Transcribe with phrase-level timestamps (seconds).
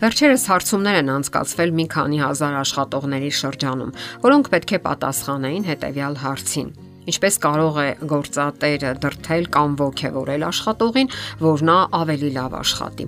[0.00, 3.90] Վերջերս հարցումներ են անցկացվել մի քանի հազար աշխատողների շրջանում,
[4.22, 6.70] որոնք պետք է պատասխանեին հետևյալ հարցին.
[7.12, 11.12] Ինչպես կարող է գործատերը դրթել կամ ողջևորել աշխատողին,
[11.44, 13.06] որ նա ավելի լավ աշխատի։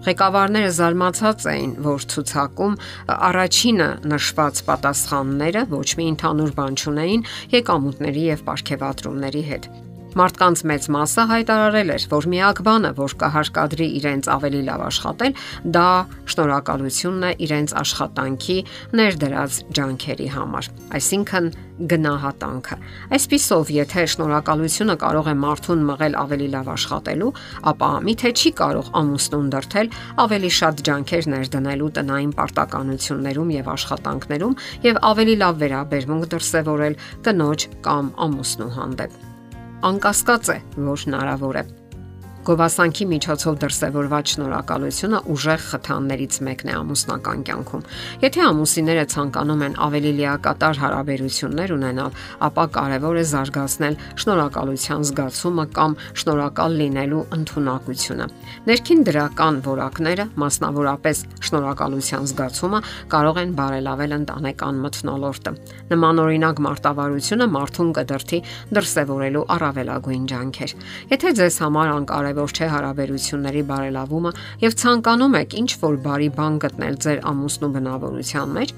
[0.00, 2.78] Ղեկավարները զարմացած էին, որ ցուցակում
[3.20, 7.28] առաջինը նշված պատասխանները ոչ մի ընդհանուր բան չունեին
[7.60, 9.72] եկամուտների եւ ապարքեվատրումների հետ։
[10.18, 15.36] Մարդկանց մեծ մասը հայտարարել էր, որ միակ բանը, որ կհարկադրի իրենց ավելի լավ աշխատել,
[15.76, 15.88] դա
[16.34, 18.56] շնորհակալությունն է իրենց աշխատանքի
[19.00, 21.46] ներդրած ջանքերի համար, այսինքն
[21.90, 22.76] գնահատանքը։
[23.16, 27.30] Այսпիսով, եթե շնորհակալությունը կարող է մարդուն մղել ավելի լավ աշխատելու,
[27.70, 29.90] ապա միթե չի կարող ամուսնուն դրթել
[30.26, 38.14] ավելի շատ ջանքեր ներդնելու տնային պարտականություններում եւ աշխատանքներում եւ ավելի լավ վերաբերմունք դրսեւորել կնոջ կամ
[38.28, 39.29] ամուսնու հանդեպ
[39.88, 41.68] անկասկած է, որ հնարավոր է
[42.50, 47.82] Գովասանքի միջոցով դրսևորված շնորհակալությունը ուժեղ խթաններից մեկն է ամուսնական կյանքում։
[48.24, 52.16] Եթե ամուսինները ցանկանում են ավելի լիակատար հարաբերություններ ունենալ,
[52.50, 58.26] ապա կարևոր է զարգացնել շնորհակալության զգացումը կամ շնորհակալ լինելու ընտունակությունը։
[58.66, 62.82] Ներքին դրական որակները, մասնավորապես շնորհակալության զգացումը,
[63.14, 65.54] կարող են բարելավել ընտանեկան մթնոլորտը։
[65.94, 68.42] Նման օրինակ մարտավարությունը մարդուն կդրթի
[68.74, 70.76] դրսևորելու առավելագույն ջանքեր։
[71.14, 74.30] Եթե ձեզ համար անկարևոր կարևոր չէ հարաբերությունների բարելավումը
[74.64, 78.72] եւ ցանկանում եք ինչ որ բարի բան գտնել ձեր ամուսնու բնավորության մեջ,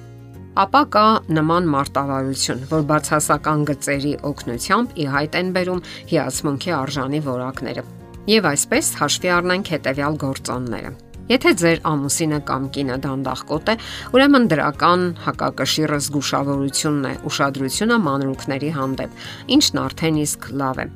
[0.62, 1.04] ապա կա
[1.36, 7.84] նման մարտավարություն, որ բացասական գծերի օգնությամբ ի հայտ են բերում հիացմունքի արժանի որակները։
[8.32, 10.92] Եվ այսպես հաշվի առնենք հետեւյալ գործոնները։
[11.30, 13.76] Եթե ձեր ամուսինը կամ կինը դանդաղկոտ է,
[14.12, 19.16] ուրեմն դրական հակակշիռը զգուշավորությունն է, ուշադրությունը մանրուքների հանդեպ,
[19.56, 20.86] ինչն արդեն իսկ լավ է։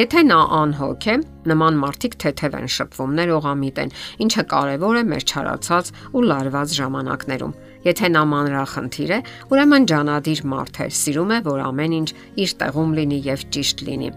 [0.00, 1.14] Եթե նա անհոգ է,
[1.50, 3.90] նման մարդիկ թեթև են շփվում, ներողամիտ են,
[4.24, 7.52] ինչը կարևոր է մեր չարացած ու լարված ժամանակներում։
[7.84, 9.18] Եթե նա մանրախնդիր է,
[9.52, 12.08] ուրեմն ջանադիր մարդ է, սիրում է, որ ամեն ինչ
[12.44, 14.10] իր տեղում լինի եւ ճիշտ լինի։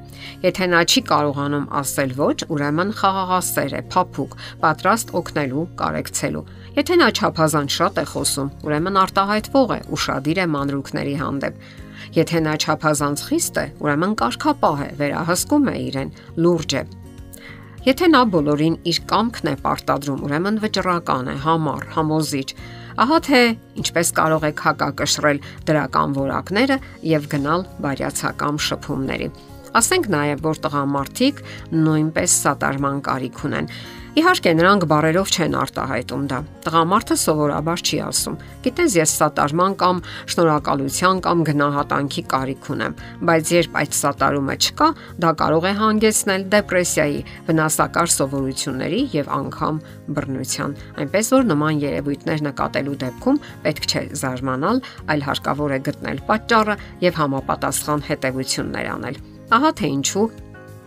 [0.48, 6.50] Եթե նա չի կարողանում ասել ոչ, ուրեմն խաղաղասեր է, փափուկ, պատրաստ օգնելու, կարեկցելու։
[6.80, 11.83] Եթե նա չափազանց շատ է խոսում, ուրեմն արտահայտվող է, ուրախadir է մանրուքների հանդեպ։
[12.14, 16.10] Եթե նա չափազանց խիստ է, ուրեմն կարկապահ է, վերահսկում է իրեն,
[16.46, 16.82] լուրջ է։
[17.84, 22.50] Եթե նա բոլորին իր կամքն է պարտադրում, ուրեմն վճռական է, համառ, համոզիչ։
[23.04, 23.42] Ահա թե
[23.82, 26.78] ինչպես կարող եք հակակշռել դրական որակները
[27.10, 29.28] եւ գնալ բարյացակամ շփումների։
[29.74, 31.44] Ասենք նաև, որ տղամարդիկ
[31.74, 33.74] նույնպես սատարման կարիք ունեն
[34.14, 38.36] Իհարկե նրանք բարերով չեն արտահայտում դա։ Տղամարդը սովորաբար չի ասում.
[38.62, 42.94] Գիտես, ես սատարման կամ շնորհակալության կամ գնահատանքի կարիք ունեմ,
[43.26, 47.20] բայց երբ այդ սատարումը չկա, դա կարող է հանգեցնել դեպրեսիայի,
[47.50, 49.82] վնասակար սովորությունների եւ անգամ
[50.14, 56.80] բռնության։ Այնպես որ նման երևույթներ նկատելու դեպքում պետք չէ զարմանալ, այլ հարկավոր է գտնել պատճառը
[57.10, 59.22] եւ համապատասխան հետեւություններ անել։
[59.54, 60.30] Ահա թե ինչու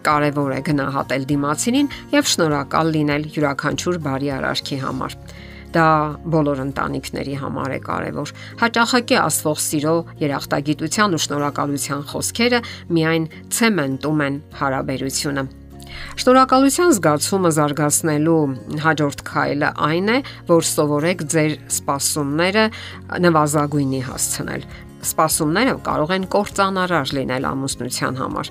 [0.07, 5.19] կարևոր է գնահատել դիմացինին եւ շնորհակալ լինել յուրաքանչյուր բարի արարքի համար
[5.77, 5.89] դա
[6.33, 12.61] բոլոր ընտանիքների համար է կարևոր։ Հաճախակի աստվող սիրո, երախտագիտության ու շնորհակալության խոսքերը
[12.97, 15.45] միայն ցեմենտում են հարաբերությունը։
[16.21, 18.41] Շնորհակալության զգացումը զարգացնելու
[18.85, 20.19] հաջորդ քայլը այն է,
[20.51, 22.65] որ սովորեք ձեր սպասումները
[23.27, 24.67] նվազագույնի հասցնել
[25.07, 28.49] սպասումները կարող են կործանարար լինել ամուսնության համար։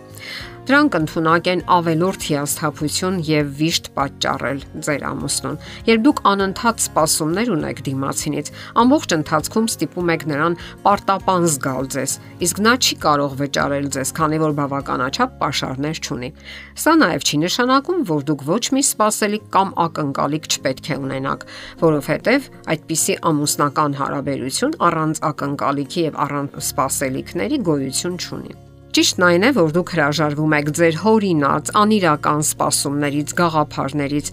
[0.66, 7.82] Դրանք ընդունակ են ավելորդ հիասթափություն եւ վիշտ պատճառել ձեր ամուսնուն։ Երբ դուք անընդհատ սպասումներ ունեք
[7.86, 8.50] դիմացինից,
[8.82, 12.18] ամբողջ ընթացքում ստիպում եք նրան պարտապան զգալ ձեզ,
[12.50, 16.34] իսկ նա չի կարող վճարել ձեզ, քանի որ բավականաչափ pašարներ չունի։
[16.82, 21.50] Սա նաեւ չի նշանակում, որ դուք ոչ մի սпасելիք կամ ակնկալիք չպետք է ունենաք,
[21.86, 28.65] որովհետեւ այդպիսի ամուսնական հարաբերություն առանց ակնկալիքի եւ առանց սпасելիքների գոյություն չունի։
[28.96, 34.30] Ճիշտն այն է, որ դուք հրաժարվում եք ձեր հորինած անիրական սպասումներից, գաղափարներից.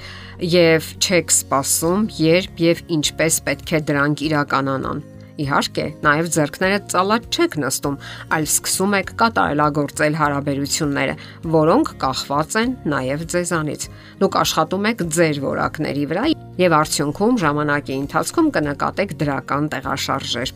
[0.52, 5.02] Եւ չեք սպասում, երբ եւ ինչպես պետք է դրանք իրականանան։
[5.42, 7.98] Իհարկե, նաև ձեռքները ծալած չեք նստում,
[8.38, 11.14] այլ սկսում եք կատարելագործել հարաբերությունները,
[11.58, 13.88] որոնք կախված են նաև ձեզանից։
[14.22, 16.28] Դուք աշխատում եք ձեր որակների վրա
[16.62, 20.54] եւ արդյունքում ժամանակի ընթացքում կնկատեք դրական տեղաշարժեր։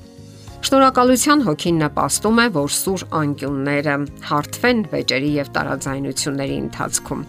[0.66, 3.92] Շնորհակալության հոգին նպաստում է, որ սուր անկյունները
[4.26, 7.20] հարթվեն վեճերի եւ տարաձայնությունների ընթացքում։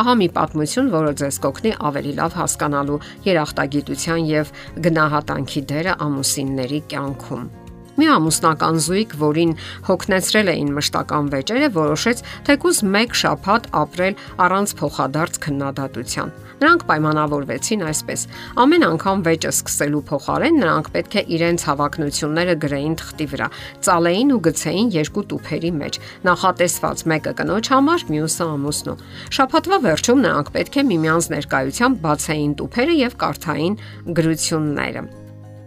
[0.00, 4.54] Ահա մի պատմություն, որը ձեզ կօգնի ավելի լավ հասկանալու երախտագիտության եւ
[4.86, 7.44] գնահատանքի դերը ամուսինների կյանքում։
[7.96, 9.58] Մի ամուսնական զույգ, որին
[9.90, 18.20] հոգնեցրել էին մշտական վեճերը, որոշեց թեկուզ 1 շաբաթ ապրել առանց փոխադարձ քննադատության։ Նրանք պայմանավորվեցին այսպես.
[18.62, 23.48] ամեն անգամ վեճը սկսելու փոխարեն նրանք պետք է իրենց հավակնությունները գրեին թղթի վրա,
[23.84, 28.96] ծալեին ու գցեին երկու տուփերի մեջ, նախատեսված մեկը կնոջ համար, մյուսը ամուսնու։
[29.36, 33.78] Շաբաթվա վերջում նրանք պետք է միմյանց ներկայությամբ բացեին տուփերը եւ կարդային
[34.16, 35.02] գրությունները։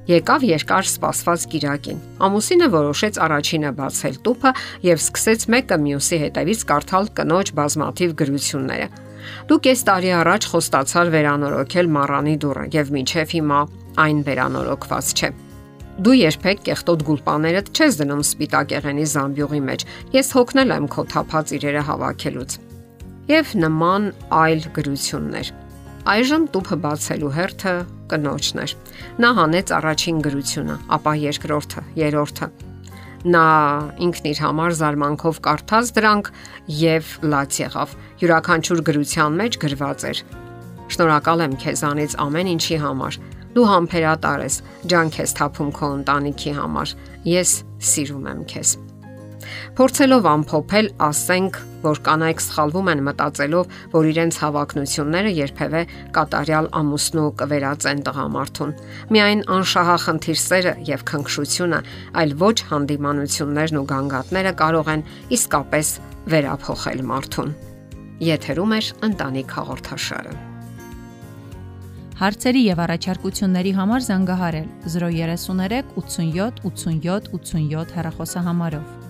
[0.10, 4.52] Եկավ երկար սպասված Կիրակին։ Ամուսինը որոշեց առաջինը բացել տուփը
[4.88, 8.88] եւ սկսեց մեկը մյուսի հետևից կարդալ կնոջ բազմաթիվ գրությունները։
[9.50, 13.60] Դու կես տարի առաջ խոստացար վերանորոգել մառանի դուռը եւ մինչեւ հիմա
[14.06, 15.30] այն վերանորոգված չէ։
[16.00, 19.84] Դու երբեք կեղտոտ գուլպաներդ չես դնում սպիտակեղենի զամբյուղի մեջ։
[20.16, 22.56] Ես հոգնել եմ քո թափած իրերը հավաքելուց։
[23.30, 24.08] Եվ նման
[24.40, 25.52] այլ գրություններ։
[26.10, 27.76] Այժմ տուփը բացելու հերթը
[28.14, 28.74] կնոջն էր։
[29.20, 32.52] Նա հանեց առաջին գրությունը, ապա երկրորդը, երրորդը։
[33.28, 33.48] Նա
[34.00, 36.30] ինքն իր համար զարմանքով կարդաց դրանք
[36.80, 40.22] եւ լաց եղավ։ Յուրաքանչյուր գրության մեջ գրված էր.
[40.96, 43.18] Շնորհակալ եմ քեզանից ամեն ինչի համար։
[43.58, 44.62] Դու համբերատար ես,
[44.94, 46.96] ջանք ես թափում քո ընտանիքի համար։
[47.28, 47.58] Ես
[47.92, 48.78] սիրում եմ քեզ։
[49.78, 55.82] Փորձելով ամփոփել, ասենք, որ կանայք սխալվում են մտածելով, որ իրենց հավակնությունները երբևէ
[56.18, 58.76] կատարյալ ամուսնու կվերածեն տղամարդուն։
[59.16, 61.82] Միայն անշահախնդիր սերը եւ քնքշությունը,
[62.20, 65.08] այլ ոչ հանդիմանություններն ու գանգատները կարող են
[65.40, 65.96] իսկապես
[66.30, 67.58] վերափոխել մարդուն։
[68.20, 70.38] Եթերում է ընտանիք հաղորդաշարը։
[72.20, 79.09] Հարցերի եւ առաջարկությունների համար զանգահարել 033 87 87 87 հեռախոսահամարով։